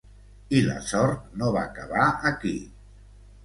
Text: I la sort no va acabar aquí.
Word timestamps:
I 0.59 0.61
la 0.67 0.77
sort 0.87 1.37
no 1.43 1.51
va 1.59 1.63
acabar 1.67 2.09
aquí. 2.33 2.59